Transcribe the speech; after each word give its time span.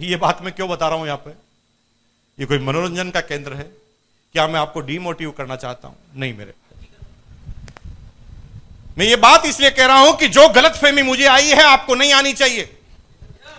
ये 0.00 0.16
बात 0.16 0.42
मैं 0.42 0.52
क्यों 0.52 0.68
बता 0.68 0.88
रहा 0.88 0.98
हूँ 0.98 1.06
यहाँ 1.06 1.18
पे? 1.18 1.30
ये 2.38 2.46
कोई 2.46 2.58
मनोरंजन 2.58 3.10
का 3.10 3.20
केंद्र 3.20 3.52
है? 3.52 3.64
क्या 4.34 4.46
मैं 4.48 4.60
आपको 4.60 4.80
डीमोटिव 4.80 5.30
करना 5.30 5.56
चाहता 5.56 5.88
हूँ? 5.88 5.96
नहीं 6.16 6.36
मेरे 6.36 6.54
मैं 8.98 9.06
ये 9.06 9.16
बात 9.16 9.46
इसलिए 9.46 9.70
कह 9.70 9.86
रहा 9.86 9.98
हूँ 9.98 10.16
कि 10.16 10.28
जो 10.28 10.48
गलत 10.48 10.72
फहमी 10.72 11.02
मुझे 11.02 11.26
आई 11.26 11.48
है, 11.48 11.62
आपको 11.62 11.94
नहीं 11.94 12.12
आनी 12.12 12.32
चाहिए। 12.32 12.64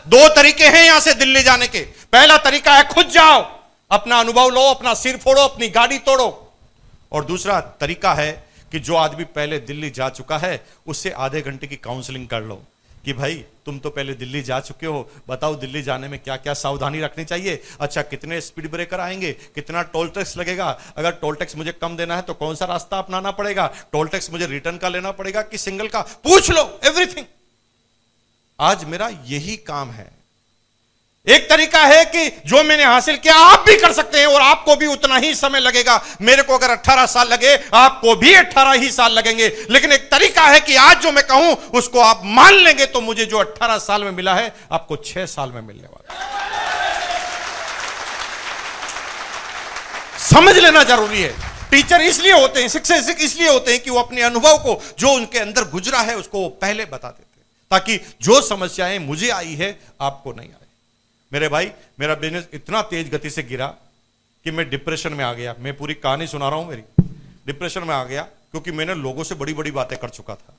दो 0.08 0.28
तरीके 0.36 0.64
हैं 0.64 0.84
यहाँ 0.86 1.00
से 1.00 1.14
दिल्ली 1.14 1.42
जाने 1.44 1.68
के। 1.68 1.80
पहला 2.14 2.38
तरीका 2.38 2.74
है, 2.74 2.84
खुद 2.88 3.08
जाओ, 3.08 3.42
अपना 3.92 4.20
अनुभव 4.20 4.50
लो, 4.50 4.62
अपना 4.62 4.94
सिर 4.94 5.18
फोड़ो, 5.18 5.42
अपनी 5.42 5.68
गाड़ी 5.70 5.98
तोड़ो। 5.98 6.54
और 7.12 7.26
दूसरा 7.26 7.60
तरीका 7.62 8.14
है 8.14 8.32
कि 8.72 8.80
जो 8.80 8.96
आदमी 8.96 9.24
पहले 9.24 9.60
दिल्ली 9.60 9.90
जा 9.90 10.10
चुका 10.10 10.38
है, 10.38 10.66
उससे 10.88 11.10
आधे 11.10 11.42
घंटे 11.42 11.68
की 11.68 11.76
काउंसलिंग 11.76 12.28
कर 12.28 12.42
लो 12.42 12.62
कि 13.06 13.14
भाई 13.14 13.44
तुम 13.66 13.80
तो 13.80 13.90
पहले 13.90 14.14
दिल्ली 14.14 14.42
जा 14.42 14.60
चुके 14.60 14.86
हो। 14.86 15.10
बताओ 15.30 15.56
दिल्ली 15.56 15.82
जाने 15.82 16.08
में 16.08 16.20
क्या 16.20 16.36
क्या 16.38 16.54
सावधानी 16.54 17.02
रखनी 17.02 17.26
चाहिए? 17.26 17.62
अच्छा 17.80 18.02
कितने 18.02 18.42
स्पीड 18.42 18.70
ब्रेकर 18.72 19.00
आएँगे? 19.00 19.32
कितना 19.56 19.82
टोल 19.84 20.10
टैक्स 20.10 20.38
लगेगा? 20.38 20.70
अगर 20.98 21.12
टोल 21.12 21.36
टैक्स 21.36 21.56
मुझे 21.56 21.72
कम 21.72 21.98
देना 21.98 22.16
है 22.16 22.22
तो 22.22 22.34
कौन 22.34 22.56
सा 22.56 22.66
रास्ता 22.66 22.98
अपनाना 22.98 23.32
पड़ेगा? 23.32 23.68
टोल 23.92 24.08
टैक्स 24.08 24.32
मुझे 24.32 24.48
रिटर्न 24.48 24.78
का 24.78 24.90
लेना 24.90 25.12
पड़ेगा 25.12 25.42
कि 25.42 25.58
सिंगल 25.58 25.88
का? 25.88 26.02
पूछ 26.02 26.52
लो 26.52 26.80
एवरीथिंग 26.84 27.26
आज 28.60 28.84
मेरा 28.86 29.08
यही 29.26 29.56
काम 29.58 29.92
है। 29.92 30.15
एक 31.28 31.50
तरीका 31.50 31.80
है 31.80 32.04
कि 32.06 32.42
जो 32.46 32.64
मैंने 32.64 32.84
हासिल 32.84 33.16
किया, 33.18 33.36
आप 33.36 33.64
भी 33.68 33.76
कर 33.76 33.94
सकते 33.94 34.20
हैं 34.20 34.26
और 34.28 34.42
आपको 34.42 34.76
भी 34.76 34.88
उतना 34.88 35.18
ही 35.18 35.34
समय 35.36 35.60
लगेगा। 35.60 36.02
मेरे 36.22 36.42
को 36.42 36.58
अगर 36.58 36.70
18 36.70 37.06
साल 37.06 37.28
लगे, 37.28 37.56
आपको 37.74 38.16
भी 38.16 38.34
18 38.34 38.74
ही 38.74 38.92
साल 38.92 39.12
लगेंगे। 39.12 39.48
लेकिन 39.70 39.92
एक 39.92 40.10
तरीका 40.12 40.42
है 40.42 40.60
कि 40.60 40.76
आज 40.76 41.02
जो 41.02 41.12
मैं 41.12 41.24
कहूँ, 41.24 41.56
उसको 41.72 42.00
आप 42.00 42.22
मान 42.26 42.54
लेंगे 42.54 42.86
तो 42.86 43.02
मुझे 43.02 43.26
जो 43.26 43.38
18 43.38 43.78
साल 43.78 44.04
में 44.04 44.12
मिला 44.12 44.36
है, 44.36 44.56
आपको 44.72 44.96
6 44.96 45.26
साल 45.26 45.52
में 45.52 45.62
मिलने 45.62 45.88
वाला 45.88 46.04
समझ 50.20 50.58
लेना 50.58 50.84
ज़रूरी 50.84 51.22
है। 51.22 51.34
टीचर 51.72 52.02
इसलिए 52.02 52.32
होते 52.32 52.62
हैं, 52.62 52.68
शिक्षक 52.68 53.18
इसलिए 53.22 53.50
होते 53.50 53.72
हैं 53.72 53.80
कि 53.84 53.90
वो 53.90 54.00
अपने 54.00 54.22
अनुभव 54.22 54.58
को, 54.58 54.82
जो 55.00 55.12
उनके 55.12 55.40
अंदर 55.40 55.64
गुजरा 55.64 56.00
है, 56.00 56.16
उसको 56.16 56.48
पहले 56.50 56.86
बता 56.86 57.08
देते 57.08 57.24
ताकि 57.72 58.00
जो 58.22 58.42
समस्याएँ 58.42 59.00
मुझे 59.00 59.30
आई 59.30 59.54
है, 59.54 59.80
आपको 60.02 60.32
नहीं 60.32 60.50
आई। 60.50 60.65
मेरे 61.36 61.48
भाई, 61.48 61.72
मेरा 62.00 62.14
बिज़नेस 62.16 62.48
इतना 62.54 62.82
तेज 62.82 63.10
गति 63.12 63.30
से 63.30 63.44
गिरा 63.44 63.68
कि 64.46 64.52
मैं 64.52 64.70
डिप्रेशन 64.70 65.14
में 65.14 65.24
आ 65.26 65.32
गया। 65.34 65.56
मैं 65.60 65.76
पूरी 65.78 65.94
कहानी 65.94 66.28
सुना 66.28 66.50
रहा 66.50 66.60
हूँ 66.60 66.68
मेरी। 66.68 66.84
डिप्रेशन 67.48 67.84
में 67.84 67.94
आ 67.96 68.04
गया 68.04 68.22
क्योंकि 68.22 68.72
मैंने 68.72 68.94
लोगों 68.96 69.24
से 69.24 69.36
बड़ी 69.36 69.54
बड़ी 69.54 69.72
बातें 69.72 69.98
कर 70.00 70.10
चुका 70.10 70.36
था। 70.36 70.56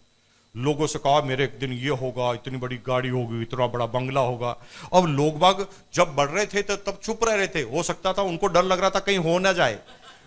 लोगों 0.55 0.87
से 0.87 0.99
कहा, 0.99 1.21
मेरे 1.21 1.45
एक 1.45 1.59
दिन 1.61 1.73
ये 1.73 1.97
होगा, 1.97 2.33
इतनी 2.35 2.59
बड़ी 2.59 2.77
गाड़ी 2.87 3.09
होगी, 3.09 3.41
इतना 3.43 3.67
बड़ा 3.67 3.87
बंगला 3.87 4.21
होगा। 4.21 4.51
अब 4.93 5.07
लोग 5.07 5.39
बाग 5.39 5.67
जब 5.95 6.15
बढ़ 6.15 6.29
रहे 6.29 6.45
थे 6.47 6.63
तो 6.63 6.77
तब 6.77 6.99
चुप 7.03 7.25
रह 7.25 7.35
रहे 7.35 7.47
थे। 7.47 7.63
हो 7.63 7.83
सकता 7.83 8.13
था 8.13 8.23
उनको 8.23 8.47
डर 8.49 8.65
लग 8.65 8.81
रहा 8.81 8.91
था 8.91 9.01
कहीं 9.01 9.19
हो 9.19 9.39
ना 9.39 9.53
जाए। 9.53 9.79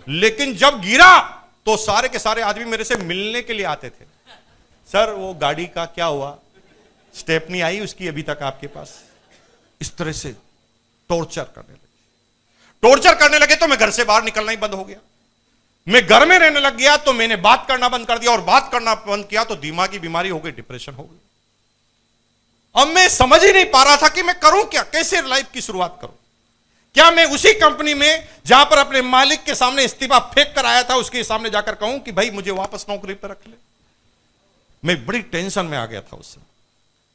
लेकिन 0.07 0.55
जब 0.55 0.79
गिरा 0.81 1.19
तो 1.65 1.75
सारे 1.77 2.09
के 2.09 2.19
सारे 2.19 2.41
आदमी 2.41 2.65
मेरे 2.65 2.83
से 2.83 2.95
मिलने 2.95 3.41
के 3.41 3.53
लिए 3.53 3.65
आते 3.65 3.89
थे। 3.89 4.05
सर, 4.89 5.13
वो 5.13 5.33
गाड़ी 5.33 5.67
का 5.67 5.85
क्या 5.85 6.05
हुआ? 6.05 6.37
स्टेपनी 7.13 7.61
आई 7.61 7.79
उसकी 7.79 8.07
अभी 8.07 8.23
तक 8.23 8.39
आपके 8.41 8.67
पास? 8.69 8.97
इस 9.81 9.95
तरह 9.97 10.11
से 10.13 10.35
टॉर्चर 11.09 11.43
करने 11.45 11.73
लगे। 11.73 11.87
टॉर्चर 12.83 13.15
करने 13.15 13.39
लगे 13.39 13.55
तो 13.55 13.67
मैं 13.67 13.77
घर 13.79 13.91
से 13.91 14.03
बाहर 14.03 14.23
निकलना 14.23 14.51
ही 14.51 14.57
बंद 14.57 14.73
हो 14.73 14.83
गया। 14.83 14.99
मैं 15.87 16.05
घर 16.07 16.25
में 16.27 16.37
रहने 16.39 16.59
लग 16.59 16.77
गया 16.77 16.95
तो 16.99 17.13
मैंने 17.13 17.35
बात 17.37 17.65
करना 17.67 17.89
बंद 17.89 18.07
कर 18.07 18.19
दिया 18.19 18.31
और 18.31 18.41
बात 18.43 18.69
करना 18.71 18.93
बंद 19.07 19.25
किया 19.27 19.43
तो 19.43 19.55
दिमागी 19.57 19.99
बीमारी 19.99 20.29
हो 20.29 20.39
गई 20.39 20.51
डिप्रेशन 20.53 20.93
हो 20.93 21.03
गई। 21.03 21.17
अब 22.75 22.87
मैं 22.87 23.07
समझ 23.09 23.43
ही 23.43 23.51
नहीं 23.53 23.65
पा 23.67 23.83
रहा 23.83 23.95
था 23.97 24.07
कि 24.09 24.23
मैं 24.23 24.39
करूँ 24.39 24.63
क्या, 24.65 24.83
कैसे 24.85 25.21
लाइफ 25.23 25.51
की 25.53 25.61
शुरुआत 25.61 25.97
करूँ। 26.01 26.15
क्या 26.95 27.09
मैं 27.11 27.25
उसी 27.27 27.53
कंपनी 27.55 27.93
में 27.93 28.27
जहाँ 28.45 28.65
पर 28.65 28.77
अपने 28.77 29.01
मालिक 29.03 29.43
के 29.43 29.55
सामने 29.55 29.83
इस्तीफा 29.85 30.19
फेंक 30.29 30.53
कर 30.55 30.65
आया 30.65 30.83
था, 30.83 30.95
उसके 30.95 31.23
सामने 31.23 31.49
जाकर 31.49 31.75
कहूँ 31.75 31.99
कि 31.99 32.11
भाई 32.11 32.29
मुझे 32.31 32.51
वापस 32.51 32.85
नौकरी 32.89 33.13
पर 33.13 33.29
रख 33.29 33.47
ले। 33.47 33.55
मैं 34.83 35.05
बड़ी 35.05 35.21
टेंशन 35.31 35.65
में 35.65 35.77
आ 35.77 35.85
गया 35.85 36.01
था 36.01 36.17
उससे 36.17 36.41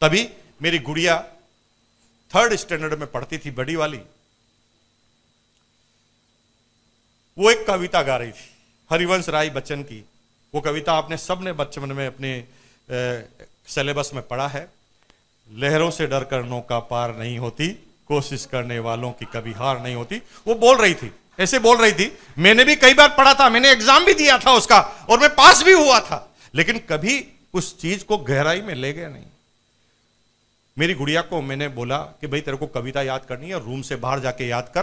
तभी 0.02 0.28
मेरी 0.62 0.78
गुड़िया 0.80 1.16
थर्ड 2.34 2.54
स्टैंडर्ड 2.56 2.94
में 2.94 3.10
पढ़ती 3.10 3.38
थी 3.38 3.50
बड़ी 3.52 3.76
वाली। 3.76 4.00
वो 7.36 7.50
एक 7.50 7.66
कविता 7.66 8.02
गा 8.02 8.16
रही 8.16 8.30
थी, 8.30 8.48
हरिवंश 8.90 9.28
राय 9.28 9.50
बच्चन 9.50 9.82
की। 9.82 10.04
वो 10.54 10.60
कविता 10.60 10.92
आपने 10.92 11.16
सबने 11.16 11.52
बचपन 11.54 11.92
में 11.92 12.06
अपने 12.06 12.32
सिलेबस 13.68 14.10
में 14.14 14.26
पढ़ा 14.28 14.46
है। 14.48 14.68
लहरों 15.50 15.90
से 15.90 16.06
डर 16.06 16.24
कर 16.24 16.42
नौका 16.44 16.78
पार 16.84 17.16
नहीं 17.16 17.38
होती, 17.38 17.68
कोशिश 18.08 18.44
करने 18.46 18.78
वालों 18.78 19.10
की 19.12 19.26
कभी 19.34 19.52
हार 19.52 19.82
नहीं 19.82 19.94
होती। 19.94 20.20
वो 20.46 20.54
बोल 20.56 20.76
रही 20.76 20.94
थी, 20.94 21.10
ऐसे 21.40 21.58
बोल 21.58 21.76
रही 21.76 21.92
थी, 21.92 22.10
मैंने 22.38 22.64
भी 22.64 22.76
कई 22.76 22.94
बार 22.94 23.08
पढ़ा 23.08 23.34
था, 23.34 23.48
मैंने 23.48 23.70
एग्ज़ाम 23.70 24.04
भी 24.04 24.14
दिया 24.14 24.38
था 24.38 24.52
उसका, 24.52 24.78
और 25.10 25.20
मैं 25.20 25.34
पास 25.34 25.62
भी 25.62 25.72
हुआ 25.72 26.00
था। 26.00 26.36
लेकिन 26.54 26.78
कभी 26.88 27.24
उस 27.54 27.78
चीज़ 27.80 28.04
को 28.04 28.18
गहराई 28.18 28.60
में 28.62 28.74
ले 28.74 28.92
गया 28.92 29.08
नहीं। 29.08 29.24
मेरी 30.78 30.94
गुड़िया 30.94 31.22
को 31.22 31.42
मैंने 31.42 31.68
बोला 31.68 31.98
कि 31.98 32.26
भाई, 32.26 32.40
तेरे 32.40 32.56
को 32.56 32.66
कविता 32.66 33.02
याद 33.02 33.24
करनी 33.24 33.48
है, 33.48 33.64
रूम 33.64 33.82
से 33.82 33.96
बाहर 33.96 34.20
जाके 34.20 34.48
याद 34.48 34.72
कर, 34.74 34.82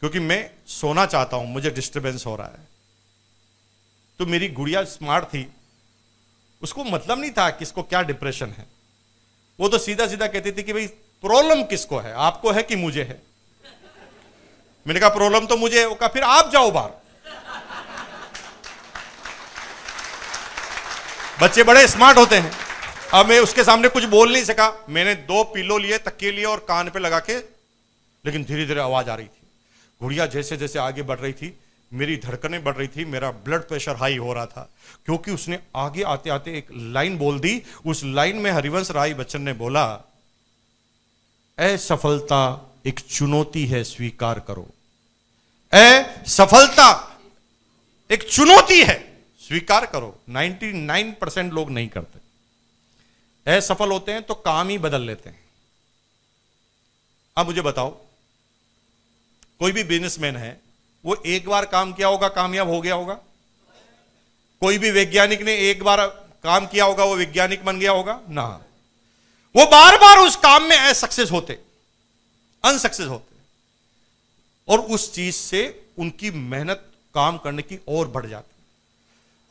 क्योंकि 0.00 0.18
मैं 0.18 0.50
सोना 0.66 1.06
चाहता 1.06 1.36
हूँ, 1.36 1.46
मुझे 1.48 1.70
डिस्टरबेंस 1.70 2.26
हो 2.26 2.36
रहा 2.36 2.46
है। 2.46 2.68
तो 4.18 4.26
मेरी 4.26 4.48
गुड़िया 4.48 4.84
स्मार्ट 4.84 5.24
थी। 5.24 5.52
उसको 6.62 6.84
मतलब 6.84 7.20
नहीं 7.20 7.30
था 7.30 7.50
किसको 7.50 7.82
क्या 7.82 8.02
डिप्रेशन 8.02 8.46
है। 8.46 8.66
वो 9.60 9.68
तो 9.68 9.78
सीधा 9.78 10.06
सीधा 10.06 10.26
कहती 10.26 10.52
थी 10.52 10.62
कि 10.62 10.72
भाई 10.72 10.86
प्रॉब्लम 11.22 11.62
किसको 11.62 11.98
है? 11.98 12.12
आपको 12.12 12.52
है 12.52 12.62
कि 12.62 12.76
मुझे 12.76 13.02
है? 13.02 13.22
मैंने 14.86 15.00
कहा 15.00 15.08
प्रॉब्लम 15.08 15.46
तो 15.46 15.56
मुझे 15.56 15.88
है। 15.88 15.94
कहा, 15.94 16.08
फिर 16.08 16.22
आप 16.22 16.50
जाओ 16.52 16.70
बाहर। 16.70 16.90
बच्चे 21.40 21.62
बड़े 21.62 21.88
स्मार्ट 21.88 22.18
होते 22.18 22.36
हैं। 22.36 22.63
अब 23.14 23.26
मैं 23.26 23.38
उसके 23.40 23.64
सामने 23.64 23.88
कुछ 23.88 24.04
बोल 24.04 24.32
नहीं 24.32 24.44
सका। 24.44 24.86
मैंने 24.88 25.14
दो 25.14 25.44
पिलो 25.44 25.78
लिए, 25.78 25.98
तकिए 25.98 26.30
लिए 26.32 26.44
और 26.44 26.58
कान 26.58 26.90
पे 26.90 26.98
लगा 26.98 27.18
के, 27.18 27.36
लेकिन 28.24 28.44
धीरे 28.44 28.66
धीरे 28.66 28.80
आवाज़ 28.80 29.10
आ 29.10 29.14
रही 29.14 29.26
थी। 29.26 29.46
गुड़िया 30.00 30.26
जैसे 30.26 30.56
जैसे 30.56 30.78
आगे 30.78 31.02
बढ़ 31.02 31.18
रही 31.18 31.32
थी, 31.32 31.58
मेरी 31.92 32.16
धड़कनें 32.16 32.64
बढ़ 32.64 32.74
रही 32.74 32.88
थी, 32.88 33.04
मेरा 33.04 33.30
ब्लड 33.30 33.62
प्रेशर 33.62 33.96
हाई 33.96 34.16
हो 34.16 34.32
रहा 34.32 34.46
था, 34.46 34.70
क्योंकि 35.04 35.30
उसने 35.30 35.58
आगे 35.76 36.02
आते 36.02 36.30
आते 36.30 36.56
एक 36.58 36.66
लाइन 36.72 37.18
बोल 37.18 37.38
दी। 37.40 37.62
उस 37.86 38.02
लाइन 38.04 38.36
में 38.36 38.50
हरिवंश 38.50 38.90
राय 38.90 39.14
बच्चन 39.14 39.42
ने 39.42 39.52
बोला 39.52 39.84
असफलता 41.58 42.40
एक 42.86 43.00
चुनौती 43.00 43.66
है, 43.66 43.84
स्वीकार 43.84 44.40
करो। 44.40 44.68
असफलता 45.72 47.18
एक 48.10 48.22
चुनौती 48.22 48.82
है, 48.82 48.98
स्वीकार 49.40 49.86
करो। 49.86 50.20
99 50.28 51.14
परसेंट 51.20 51.52
लोग 51.52 51.70
नहीं 51.70 51.88
करते। 51.88 52.23
असफल 53.46 53.90
होते 53.90 54.12
हैं 54.12 54.22
तो 54.22 54.34
काम 54.34 54.68
ही 54.68 54.78
बदल 54.78 55.02
लेते 55.02 55.30
हैं। 55.30 55.44
अब 57.36 57.46
मुझे 57.46 57.60
बताओ, 57.60 57.90
कोई 59.58 59.72
भी 59.72 59.84
बिजनेसमैन 59.84 60.36
है, 60.36 60.60
वो 61.04 61.22
एक 61.26 61.48
बार 61.48 61.66
काम 61.66 61.92
किया 61.92 62.08
होगा, 62.08 62.28
कामयाब 62.28 62.68
हो 62.68 62.80
गया 62.80 62.94
होगा? 62.94 63.14
कोई 64.60 64.78
भी 64.78 64.90
वैज्ञानिक 64.90 65.42
ने 65.42 65.56
एक 65.56 65.82
बार 65.82 66.06
काम 66.44 66.66
किया 66.66 66.84
होगा, 66.84 67.04
वो 67.04 67.16
वैज्ञानिक 67.16 67.64
बन 67.64 67.80
गया 67.80 67.92
होगा? 67.92 68.20
ना। 68.28 68.64
वो 69.56 69.66
बार 69.66 69.96
बार 69.96 70.18
उस 70.18 70.36
काम 70.36 70.62
में 70.62 70.76
असक्सेस 70.76 71.30
होते 71.30 71.58
अनसक्सेस 72.64 73.06
होते। 73.06 73.34
और 74.68 74.80
उस 74.80 75.14
चीज़ 75.14 75.34
से 75.34 75.86
उनकी 75.98 76.30
मेहनत 76.30 76.92
काम 77.14 77.38
करने 77.38 77.62
की 77.62 77.80
और 77.88 78.08
बढ़ 78.08 78.26
जाती। 78.26 78.53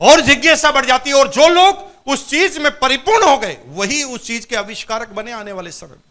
और 0.00 0.20
जिज्ञासा 0.20 0.70
बढ़ 0.72 0.86
जाती 0.86 1.10
है, 1.10 1.16
और 1.16 1.28
जो 1.28 1.48
लोग 1.48 1.92
उस 2.06 2.28
चीज़ 2.30 2.58
में 2.60 2.70
परिपूर्ण 2.78 3.28
हो 3.28 3.36
गए, 3.38 3.58
वही 3.66 4.02
उस 4.04 4.26
चीज़ 4.26 4.46
के 4.46 4.56
आविष्कारक 4.56 5.08
बने 5.08 5.32
आने 5.32 5.52
वाले 5.52 5.70
समय 5.72 5.88
में। 5.88 6.02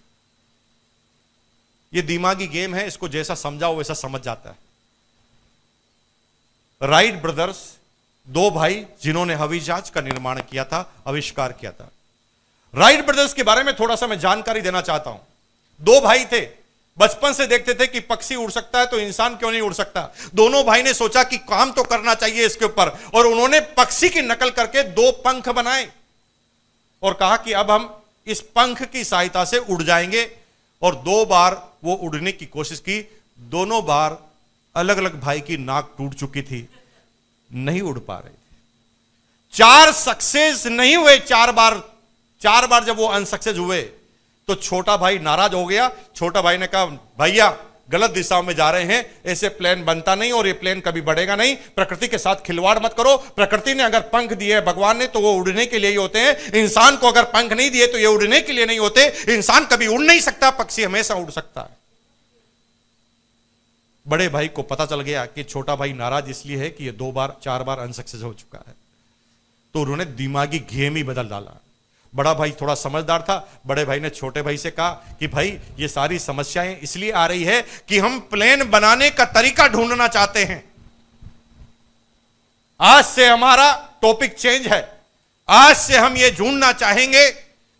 ये 1.93 2.01
दिमागी 2.01 2.47
गेम 2.47 2.75
है, 2.75 2.87
इसको 2.87 3.07
जैसा 3.07 3.35
समझाओ, 3.35 3.75
वैसा 3.75 3.93
समझ 3.93 4.21
जाता 4.21 4.49
है। 4.49 4.57
राइट 6.81 7.21
ब्रदर्स, 7.21 7.57
दो 8.27 8.49
भाई 8.51 8.85
जिन्होंने 9.01 9.33
हवाई 9.33 9.59
जहाज़ 9.59 9.91
का 9.91 10.01
निर्माण 10.01 10.41
किया 10.41 10.63
था, 10.65 10.93
आविष्कार 11.07 11.51
किया 11.51 11.71
था। 11.71 11.91
राइट 12.73 13.05
ब्रदर्स 13.05 13.33
के 13.33 13.43
बारे 13.43 13.63
में 13.63 13.73
थोड़ा 13.75 13.95
सा 13.95 14.07
मैं 14.07 14.19
जानकारी 14.19 14.61
देना 14.61 14.81
चाहता 14.81 15.09
हूँ। 15.09 15.27
दो 15.81 15.99
भाई 16.01 16.25
थे 16.25 16.62
बचपन 16.97 17.33
से 17.33 17.45
देखते 17.47 17.73
थे 17.73 17.87
कि 17.87 17.99
पक्षी 17.99 18.35
उड़ 18.35 18.51
सकता 18.51 18.79
है 18.79 18.85
तो 18.85 18.99
इंसान 18.99 19.35
क्यों 19.35 19.51
नहीं 19.51 19.61
उड़ 19.61 19.73
सकता? 19.73 20.01
दोनों 20.35 20.63
भाई 20.63 20.83
ने 20.83 20.93
सोचा 20.93 21.23
कि 21.23 21.37
काम 21.37 21.71
तो 21.71 21.83
करना 21.83 22.13
चाहिए 22.15 22.45
इसके 22.45 22.65
ऊपर, 22.65 22.89
और 23.15 23.27
उन्होंने 23.27 23.59
पक्षी 23.77 24.09
की 24.09 24.21
नकल 24.21 24.49
करके 24.49 24.83
दो 24.83 25.11
पंख 25.11 25.49
बनाए 25.49 25.89
और 27.03 27.13
कहा 27.13 27.37
कि 27.37 27.53
अब 27.53 27.71
हम 27.71 27.89
इस 28.27 28.41
पंख 28.55 28.83
की 28.83 29.03
सहायता 29.03 29.45
से 29.45 29.57
उड़ 29.57 29.81
जाएँगे। 29.83 30.29
और 30.81 30.95
दो 30.95 31.25
बार 31.25 31.53
वो 31.83 31.93
उड़ने 31.95 32.31
की 32.31 32.45
कोशिश 32.45 32.79
की। 32.79 32.99
दोनों 33.39 33.85
बार 33.85 34.17
अलग 34.75 34.97
अलग 34.97 35.19
भाई 35.19 35.41
की 35.41 35.57
नाक 35.57 35.93
टूट 35.97 36.13
चुकी 36.13 36.41
थी। 36.41 36.67
नहीं 37.49 37.81
उड़ 37.81 37.99
पा 37.99 38.17
रहे 38.17 38.29
थे। 38.29 38.55
चार 39.53 39.91
सक्सेस 39.91 40.65
नहीं 40.65 40.95
हुए, 40.95 41.17
चार 41.17 41.51
बार 41.51 41.81
चार 42.41 42.67
बार 42.67 42.83
जब 42.83 42.97
वो 42.97 43.07
अनसक्सेस 43.07 43.57
हुए 43.57 43.81
तो 44.47 44.55
छोटा 44.55 44.97
भाई 44.97 45.19
नाराज़ 45.19 45.53
हो 45.53 45.65
गया। 45.65 45.91
छोटा 46.15 46.41
भाई 46.41 46.57
ने 46.57 46.67
कहा, 46.67 46.85
भैया, 46.85 47.57
गलत 47.89 48.11
दिशाओं 48.11 48.43
में 48.43 48.53
जा 48.55 48.69
रहे 48.71 48.83
हैं। 48.83 49.21
ऐसे 49.25 49.49
प्लेन 49.49 49.83
बनता 49.85 50.15
नहीं 50.15 50.31
और 50.31 50.47
ये 50.47 50.53
प्लेन 50.53 50.79
कभी 50.79 51.01
बढ़ेगा 51.01 51.35
नहीं। 51.35 51.55
प्रकृति 51.75 52.07
के 52.07 52.17
साथ 52.17 52.35
खिलवाड़ 52.35 52.77
मत 52.79 52.93
करो। 52.93 53.15
प्रकृति 53.35 53.73
ने 53.73 53.83
अगर 53.83 54.01
पंख 54.09 54.33
दिए 54.33 54.61
भगवान 54.61 54.97
ने 54.97 55.07
तो 55.07 55.19
वो 55.19 55.33
उड़ने 55.33 55.65
के 55.65 55.79
लिए 55.79 55.89
ही 55.89 55.95
होते 55.95 56.19
हैं। 56.19 56.51
इंसान 56.53 56.97
को 56.97 57.07
अगर 57.07 57.23
पंख 57.23 57.53
नहीं 57.53 57.69
दिए 57.71 57.87
तो 57.87 57.97
ये 57.97 58.05
उड़ने 58.05 58.41
के 58.41 58.53
लिए 58.53 58.65
नहीं 58.65 58.79
होते। 58.79 59.05
इंसान 59.29 59.65
कभी 59.65 59.87
उड़ 59.87 60.01
नहीं 60.01 60.19
सकता, 60.19 60.49
पक्षी 60.49 60.83
हमेशा 60.83 61.15
उड़ 61.15 61.29
सकता 61.31 61.61
है। 61.61 61.77
बड़े 64.05 64.29
भाई 64.29 64.47
को 64.47 64.61
पता 64.61 64.85
चल 64.85 65.01
गया 65.01 65.25
कि 65.25 65.43
छोटा 65.43 65.75
भाई 65.75 65.93
नाराज़ 65.93 66.29
इसलिए 66.29 66.57
है 66.57 66.69
कि 66.69 66.85
ये 66.85 66.91
दो 66.91 67.11
बार, 67.11 67.37
चार 67.43 67.63
बार 67.63 67.79
अनसक्सेस 67.79 68.21
हो 68.21 68.33
चुका 68.33 68.63
है। 68.67 68.73
तो 69.73 69.81
उन्होंने 69.81 70.05
दिमागी 70.05 70.59
गेम 70.59 70.95
ही 70.95 71.03
बदल 71.03 71.27
डाला। 71.27 71.59
बड़ा 72.15 72.33
भाई 72.33 72.51
थोड़ा 72.51 72.75
समझदार 72.75 73.21
था, 73.21 73.61
बड़े 73.67 73.85
भाई 73.85 73.99
ने 73.99 74.09
छोटे 74.09 74.41
भाई 74.41 74.57
से 74.57 74.71
कहा 74.71 74.89
कि 74.89 75.27
भाई, 75.27 75.59
ये 75.79 75.87
सारी 75.87 76.19
समस्याएँ 76.19 76.79
इसलिए 76.79 77.11
आ 77.11 77.25
रही 77.25 77.43
है 77.43 77.61
कि 77.61 77.99
हम 77.99 78.19
प्लेन 78.19 78.69
बनाने 78.69 79.09
का 79.09 79.25
तरीका 79.25 79.67
ढूंढना 79.67 80.07
चाहते 80.07 80.43
हैं। 80.43 80.73
आज 82.81 83.05
से 83.05 83.27
हमारा 83.27 83.93
टॉपिक 84.01 84.33
चेंज 84.33 84.67
है। 84.67 85.01
आज 85.49 85.77
से 85.77 85.97
हम 85.97 86.17
ये 86.17 86.31
ढूंढना 86.31 86.71
चाहेंगे 86.71 87.31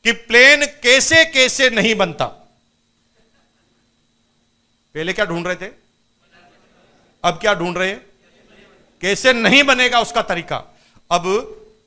कि 0.04 0.12
प्लेन 0.12 0.66
कैसे 0.66 1.26
कैसे 1.26 1.70
नहीं 1.70 1.96
बनता। 1.96 2.26
पहले 4.94 5.14
क्या 5.14 5.26
ढूंढ 5.26 5.48
रहे 5.48 5.56
थे? 5.56 5.72
अब 7.24 7.34
क्या 7.34 7.54
ढूंढ 7.54 7.78
रहे 7.78 7.90
हैं? 7.90 8.06
कैसे 9.02 9.34
नहीं 9.34 9.64
बनेगा 9.64 10.00
उसका 10.00 10.22
तरीका? 10.22 10.58
अब 11.12 11.24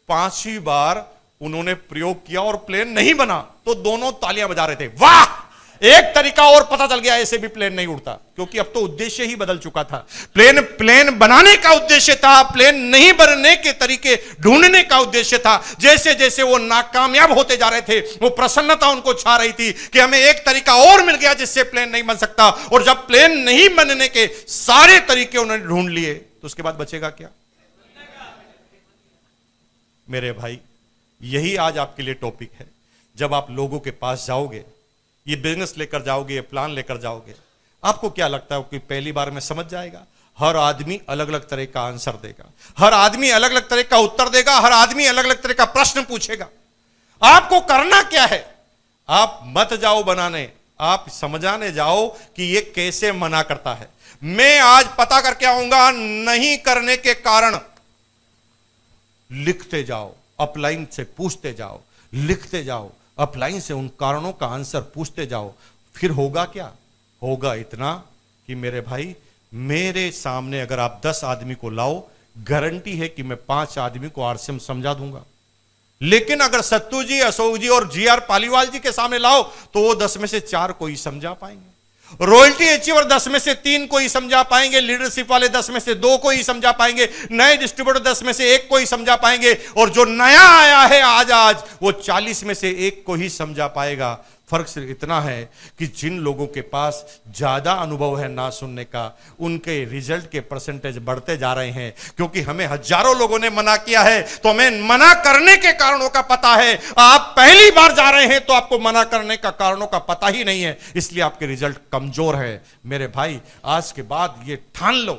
पांचवी 0.08 0.58
बार 0.58 1.15
उन्होंने 1.40 1.74
प्रयोग 1.74 2.26
किया 2.26 2.40
और 2.40 2.56
प्लेन 2.66 2.88
नहीं 2.90 3.14
बना 3.14 3.38
तो 3.66 3.74
दोनों 3.76 4.12
तालियाँ 4.18 4.48
बजा 4.48 4.64
रहे 4.66 4.76
थे। 4.76 4.86
वाह! 4.96 5.44
एक 5.82 6.04
तरीका 6.14 6.44
और 6.46 6.62
पता 6.64 6.86
चल 6.86 6.98
गया, 6.98 7.16
ऐसे 7.16 7.38
भी 7.38 7.48
प्लेन 7.48 7.72
नहीं 7.74 7.86
उड़ता, 7.86 8.12
क्योंकि 8.36 8.58
अब 8.58 8.70
तो 8.74 8.80
उद्देश्य 8.80 9.24
ही 9.24 9.34
बदल 9.36 9.58
चुका 9.58 9.82
था। 9.84 9.96
प्लेन 10.34 10.60
प्लेन 10.76 11.10
बनाने 11.18 11.56
का 11.56 11.72
उद्देश्य 11.72 12.14
था 12.14 12.42
प्लेन 12.44 12.76
नहीं 12.84 13.12
बनने 13.12 13.54
के 13.56 13.72
तरीके 13.72 14.14
ढूँढने 14.40 14.82
का 14.82 14.98
उद्देश्य 14.98 15.38
था। 15.38 15.56
जैसे 15.80 16.14
जैसे 16.14 16.42
वो 16.42 16.58
नाकामयाब 16.58 17.32
होते 17.32 17.56
जा 17.56 17.68
रहे 17.68 17.82
थे, 17.82 18.00
वो 18.00 18.30
प्रसन्नता 18.30 18.88
उनको 18.88 19.14
छा 19.14 19.36
रही 19.36 19.52
थी 19.52 19.72
कि 19.72 19.98
हमें 19.98 20.18
एक 20.18 20.44
तरीका 20.46 20.74
और 20.84 21.04
मिल 21.04 21.16
गया 21.16 21.34
जिससे 21.34 21.62
प्लेन 21.64 21.90
नहीं 21.90 22.02
बन 22.02 22.16
सकता। 22.16 22.48
और 22.48 22.84
जब 22.84 23.06
प्लेन 23.06 23.38
नहीं 23.40 23.68
बनने 23.76 24.08
के 24.08 24.26
सारे 24.48 24.98
तरीके 25.08 25.38
उन्होंने 25.38 25.64
ढूंढ 25.64 25.90
लिए 25.90 26.14
तो 26.14 26.46
उसके 26.46 26.62
बाद 26.62 26.74
बचेगा 26.74 27.10
क्या? 27.10 27.28
मेरे 30.06 30.32
भाई 30.32 30.58
यही 31.20 31.54
आज 31.56 31.78
आपके 31.78 32.02
लिए 32.02 32.14
टॉपिक 32.14 32.50
है। 32.60 32.66
जब 33.16 33.34
आप 33.34 33.50
लोगों 33.50 33.78
के 33.80 33.90
पास 33.92 34.26
जाओगे, 34.26 34.64
ये 35.26 35.36
बिज़नेस 35.36 35.74
लेकर 35.78 36.02
जाओगे, 36.02 36.34
ये 36.34 36.40
प्लान 36.40 36.70
लेकर 36.70 36.98
जाओगे, 36.98 37.34
आपको 37.82 38.10
क्या 38.10 38.28
लगता 38.28 38.56
है 38.56 38.62
कि 38.62 38.78
पहली 38.80 39.12
बार 39.12 39.30
में 39.30 39.40
समझ 39.40 39.64
जाएगा? 39.66 40.04
हर 40.38 40.56
आदमी 40.56 41.00
अलग 41.08 41.28
अलग 41.28 41.48
तरह 41.48 41.64
का 41.64 41.80
आंसर 41.82 42.16
देगा। 42.16 42.50
हर 42.78 42.94
आदमी 42.94 43.30
अलग 43.30 43.50
अलग 43.50 43.68
तरह 43.68 43.82
का 43.82 43.98
उत्तर 43.98 44.28
देगा, 44.28 44.56
हर 44.56 44.72
आदमी 44.72 45.06
अलग 45.06 45.24
अलग 45.24 45.42
तरह 45.42 45.54
का 45.54 45.64
प्रश्न 45.64 46.02
पूछेगा। 46.02 46.48
आपको 47.22 47.60
करना 47.60 48.02
क्या 48.02 48.24
है? 48.24 48.44
आप 49.08 49.40
मत 49.46 49.72
जाओ 49.74 50.02
बनाने, 50.02 50.50
आप 50.80 51.08
समझाने 51.10 51.70
जाओ 51.72 52.06
कि 52.36 52.44
ये 52.44 52.60
कैसे 52.74 53.12
मना 53.12 53.42
करता 53.42 53.74
है। 53.74 53.88
मैं 54.22 54.58
आज 54.60 54.88
पता 54.98 55.20
करके 55.20 55.46
आऊँगा, 55.46 55.90
नहीं 55.90 56.56
करने 56.58 56.96
के 56.96 57.14
कारण 57.14 57.58
लिखते 59.30 59.82
जाओ। 59.82 60.14
अपलाइन 60.38 60.86
से 60.92 61.04
पूछते 61.16 61.52
जाओ, 61.52 61.80
लिखते 62.12 62.62
जाओ, 62.64 62.90
अपलाइन 63.18 63.60
से 63.60 63.74
उन 63.74 63.88
कारणों 64.00 64.32
का 64.32 64.46
आंसर 64.46 64.80
पूछते 64.94 65.26
जाओ, 65.26 65.52
फिर 65.94 66.10
होगा 66.10 66.44
क्या? 66.44 66.72
होगा 67.22 67.54
इतना 67.54 67.92
कि 68.46 68.54
मेरे 68.54 68.80
भाई, 68.80 69.14
मेरे 69.52 70.10
सामने 70.10 70.60
अगर 70.60 70.80
आप 70.80 71.00
दस 71.06 71.20
आदमी 71.24 71.54
को 71.54 71.70
लाओ, 71.70 72.02
गारंटी 72.38 72.96
है 72.96 73.08
कि 73.08 73.22
मैं 73.22 73.38
पाँच 73.44 73.78
आदमी 73.78 74.08
को 74.08 74.22
आरसीएम 74.22 74.58
समझा 74.58 74.94
दूँगा। 74.94 75.22
लेकिन 76.00 76.40
अगर 76.40 76.60
सत्तू 76.60 77.02
जी, 77.02 77.20
अशोक 77.20 77.56
जी 77.56 77.68
और 77.68 77.88
जी 77.90 78.06
आर 78.06 78.20
पालीवाल 78.20 78.66
जी 78.66 78.78
के 78.78 78.92
सामने 78.92 79.18
लाओ 79.18 79.42
तो 79.74 79.82
वो 79.82 79.94
दस 79.94 80.16
में 80.16 80.26
से 80.26 80.40
चार 80.40 80.72
को 80.72 80.86
ही 80.86 80.96
समझा 80.96 81.32
पाएँगे। 81.32 81.74
रॉयल्टी 82.22 82.68
अचीवर 82.68 83.04
दस 83.04 83.26
में 83.28 83.38
से 83.38 83.54
तीन 83.54 83.86
को 83.86 83.98
ही 83.98 84.08
समझा 84.08 84.42
पाएँगे 84.42 84.80
लीडरशिप 84.80 85.30
वाले 85.30 85.48
दस 85.48 85.70
में 85.70 85.78
से 85.80 85.94
दो 85.94 86.16
को 86.16 86.30
ही 86.30 86.42
समझा 86.42 86.72
पाएँगे, 86.72 87.08
नए 87.32 87.56
डिस्ट्रीब्यूटर 87.56 88.00
दस 88.00 88.22
में 88.22 88.32
से 88.32 88.52
एक 88.54 88.68
को 88.68 88.76
ही 88.76 88.86
समझा 88.86 89.16
पाएँगे 89.16 89.52
और 89.76 89.90
जो 89.90 90.04
नया 90.04 90.46
आया 90.50 90.80
है 90.82 91.00
आज 91.02 91.30
आज, 91.30 91.56
वो 91.82 91.92
चालीस 91.92 92.44
में 92.44 92.54
से 92.54 92.70
एक 92.86 93.02
को 93.06 93.14
ही 93.14 93.28
समझा 93.28 93.66
पाएगा। 93.66 94.12
फ़र्क 94.48 94.69
सिर्फ़ 94.69 94.90
इतना 94.90 95.20
है 95.20 95.43
कि 95.78 95.87
जिन 95.96 96.19
लोगों 96.20 96.46
के 96.48 96.60
पास 96.62 97.04
ज़्यादा 97.28 97.72
अनुभव 97.75 98.19
है 98.19 98.28
ना 98.28 98.48
सुनने 98.50 98.84
का, 98.84 99.16
उनके 99.40 99.84
रिज़ल्ट 99.84 100.31
के 100.31 100.40
परसेंटेज 100.43 100.98
बढ़ते 100.98 101.37
जा 101.37 101.52
रहे 101.52 101.70
हैं। 101.70 101.93
क्योंकि 102.16 102.40
हमें 102.43 102.64
हज़ारों 102.66 103.16
लोगों 103.19 103.38
ने 103.38 103.50
मना 103.50 103.76
किया 103.78 104.02
है 104.02 104.22
तो 104.34 104.50
हमें 104.50 104.82
मना 104.82 105.12
करने 105.22 105.56
के 105.56 105.72
कारणों 105.75 106.08
का 106.10 106.20
पता 106.25 106.54
है। 106.54 106.78
आप 106.98 107.32
पहली 107.37 107.70
बार 107.72 107.94
जा 107.94 108.08
रहे 108.10 108.26
हैं 108.26 108.40
तो 108.40 108.52
आपको 108.52 108.78
मना 108.81 109.02
करने 109.06 109.37
का 109.37 109.50
कारणों 109.52 109.87
का 109.87 109.98
पता 110.04 110.28
ही 110.28 110.44
नहीं 110.44 110.62
है। 110.62 110.76
इसलिए 110.96 111.22
आपके 111.22 111.46
रिज़ल्ट 111.46 111.78
कमज़ोर 111.92 112.37
है। 112.37 112.62
मेरे 112.84 113.06
भाई, 113.08 113.40
आज 113.66 113.90
के 113.92 114.02
बाद 114.04 114.44
ये 114.46 114.56
ठान 114.75 114.94
लो 114.96 115.14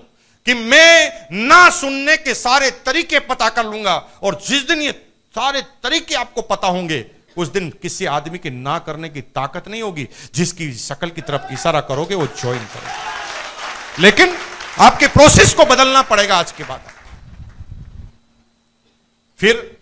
कि 0.45 0.53
मैं 0.53 1.27
ना 1.39 1.69
सुनने 1.71 2.15
के 2.17 2.33
सारे 2.35 2.71
तरीके 2.85 3.19
पता 3.21 3.49
कर 3.49 3.65
लूँगा, 3.65 3.95
और 4.23 4.39
जिस 4.47 4.67
दिन 4.67 4.81
ये 4.81 4.91
सारे 5.35 5.61
तरीके 5.83 6.15
आपको 6.15 6.41
पता 6.43 6.67
होंगे 6.69 6.99
उस 7.37 7.53
दिन 7.53 7.73
किसी 7.81 8.05
आदमी 8.05 8.37
की 8.37 8.49
ना 8.49 8.79
करने 8.79 9.09
की 9.09 9.21
ताकत 9.21 9.63
नहीं 9.67 9.81
होगी। 9.81 10.07
जिसकी 10.35 10.73
शकल 10.73 11.09
की 11.09 11.21
तरफ़ 11.21 11.53
इशारा 11.53 11.81
करोगे, 11.81 12.15
वो 12.15 12.25
ज्वाइन 12.25 12.59
करोगे। 12.59 13.17
लेकिन 13.99 14.33
आपके 14.79 15.07
प्रोसेस 15.07 15.53
को 15.53 15.65
बदलना 15.65 16.01
पड़ेगा 16.01 16.37
आज 16.37 16.51
के 16.51 16.63
बाद। 16.63 16.79
फिर 19.39 19.77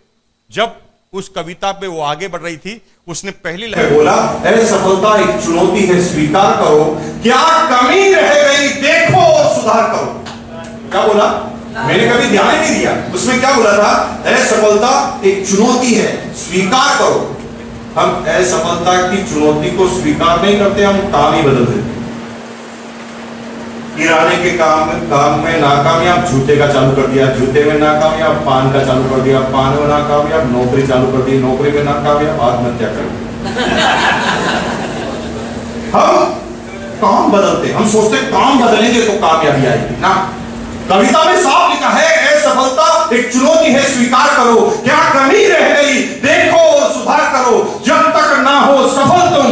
जब 0.52 0.76
उस 1.12 1.28
कविता 1.28 1.72
पे 1.72 1.86
वो 1.86 2.02
आगे 2.02 2.28
बढ़ 2.28 2.40
रही 2.40 2.56
थी, 2.56 2.82
उसने 3.08 3.30
पहली 3.30 3.66
लाइन 3.66 3.94
बोला, 3.94 4.12
अरे, 4.12 4.66
सफलता 4.66 5.20
एक 5.20 5.44
चुनौती 5.44 5.86
है, 5.86 6.12
स्वीकार 6.12 6.56
करो। 6.56 7.00
क्या 7.00 7.70
कमी 7.70 8.14
रह 8.14 8.34
गई, 8.34 8.68
देखो 8.68 9.20
और 9.20 9.56
सुधार 9.56 9.88
करो। 9.88 10.24
क्या 10.90 11.06
बोला? 11.06 11.52
मैंने 11.86 12.08
कभी 12.08 12.26
ध्यान 12.26 12.50
ही 12.50 12.60
नहीं 12.60 12.78
दिया। 12.78 13.14
उसमें 13.14 13.40
क्या 13.40 13.52
बोला 13.52 13.72
था? 13.72 14.22
अरे, 14.26 14.44
सफलता 14.44 15.20
एक 15.24 15.48
चुनौती 15.48 15.94
है, 15.94 16.34
स्वीकार 16.34 16.98
करो। 16.98 17.35
हम 17.96 18.08
असफलता 18.28 18.94
की 19.02 19.18
चुनौती 19.24 19.70
को 19.76 19.84
स्वीकार 19.90 20.40
नहीं 20.40 20.58
करते, 20.58 20.82
हम 20.84 20.98
काम 21.12 21.34
ही 21.34 21.42
बदल 21.42 21.64
देते 21.66 21.94
किराने 23.96 24.36
के 24.36 24.50
काम 24.58 24.88
में 24.88 24.98
काम 25.10 25.38
में 25.44 25.60
नाकामयाब 25.60 26.24
जूते 26.30 26.56
का 26.56 26.66
चालू 26.72 26.90
कर 26.96 27.06
दिया, 27.06 27.26
जूते 27.36 27.62
में 27.64 27.78
नाकामयाब 27.80 28.42
पान 28.46 28.70
का 28.72 28.84
चालू 28.86 29.04
कर 29.10 29.20
दिया, 29.20 29.38
पान 29.54 29.70
में 29.74 29.86
नाकामयाब 29.88 30.52
नौकरी 30.52 30.86
चालू 30.86 31.06
कर 31.12 31.22
दी, 31.22 31.38
नौकरी 31.38 31.70
में 31.72 31.84
नाकामयाब 31.84 32.40
आत्महत्या 32.42 32.88
कर 32.88 33.04
दी। 33.06 33.18
हम 35.94 36.34
काम 37.00 37.32
बदलते 37.32 37.72
हम 37.72 37.88
सोचते 37.90 38.22
काम 38.30 38.60
बदलेंगे 38.60 39.00
तो 39.02 39.14
कामयाबी 39.20 39.66
आएगी। 39.66 40.00
ना, 40.02 40.12
कविता 40.90 41.24
में 41.24 41.36
साफ़ 41.42 41.72
लिखा 41.72 41.88
है 41.90 42.35
असफलता 42.46 43.16
एक 43.16 43.32
चुनौती 43.32 43.72
है, 43.72 43.82
स्वीकार 43.94 44.28
करो। 44.36 44.82
क्या 44.84 44.98
कमी 45.14 45.44
रह 45.44 45.68
गई? 45.74 45.94
देखो 46.24 46.58
और 46.58 46.92
सुधार 46.92 47.20
करो। 47.20 47.82
जब 47.86 48.10
तक 48.10 48.36
ना 48.40 48.58
हो 48.58 48.88
सफल 48.88 49.34
तुम, 49.34 49.48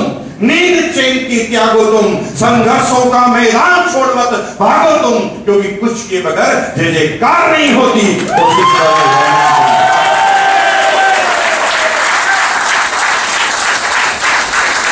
नींद 0.46 0.92
चैन 0.94 1.18
की 1.18 1.38
त्यागो 1.50 1.84
तुम। 1.84 2.14
संघर्षों 2.34 3.10
का 3.10 3.26
मैदान 3.26 3.92
छोड़ 3.92 4.08
मत 4.08 4.56
भागो 4.60 4.96
तुम, 5.02 5.18
क्योंकि 5.44 5.68
कुछ 5.76 6.06
के 6.10 6.20
बगैर 6.20 6.74
जय 6.78 6.92
जयकार 6.92 7.50
नहीं 7.50 7.74
होती। 7.74 8.14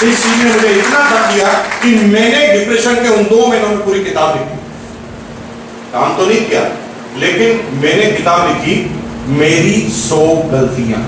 तो 0.00 0.06
इस 0.06 0.26
ने 0.26 0.52
मुझे 0.52 0.68
इतना 0.68 1.00
दर्द 1.00 1.35
दिया 1.35 1.49
कि 1.82 1.88
मैंने 1.94 2.47
डिप्रेशन 2.59 2.94
के 2.94 3.09
उन 3.09 3.23
दो 3.25 3.47
महीनों 3.47 3.68
में 3.68 3.85
पूरी 3.85 4.04
किताब 4.04 4.32
लिखी। 4.32 4.56
काम 5.92 6.16
तो 6.16 6.26
नहीं 6.26 6.44
किया। 6.47 6.62
लेकिन 7.19 7.49
मैंने 7.81 8.11
किताब 8.12 8.49
लिखी, 8.49 8.75
मेरी 9.31 9.81
सौ 9.90 10.26
गलतियाँ। 10.52 11.00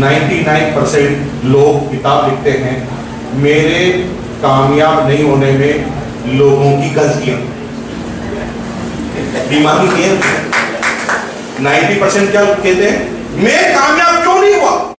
99 0.00 0.64
परसेंट 0.76 1.44
लोग 1.44 1.90
किताब 1.90 2.28
लिखते 2.30 2.50
हैं। 2.58 2.76
मेरे 3.42 3.78
कामयाब 4.42 5.06
नहीं 5.08 5.24
होने 5.24 5.50
में 5.52 5.72
लोगों 6.28 6.70
की 6.82 6.90
गलतियाँ। 6.90 7.38
खेल 9.88 10.14
90 11.60 11.94
परसेंट 12.00 12.30
क्या 12.30 12.44
कहते 12.44 12.84
हैं, 12.84 12.98
मैं 13.36 13.74
कामयाब 13.74 13.99